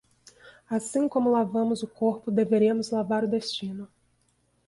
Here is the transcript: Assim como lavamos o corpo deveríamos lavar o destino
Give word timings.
Assim 0.67 1.07
como 1.07 1.29
lavamos 1.29 1.83
o 1.83 1.87
corpo 1.87 2.31
deveríamos 2.31 2.89
lavar 2.89 3.23
o 3.23 3.27
destino 3.27 3.87